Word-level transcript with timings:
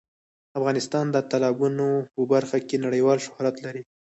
افغانستان 0.59 1.05
د 1.11 1.17
تالابونه 1.31 1.85
په 2.13 2.21
برخه 2.31 2.57
کې 2.67 2.83
نړیوال 2.85 3.17
شهرت 3.25 3.55
لري. 3.65 3.81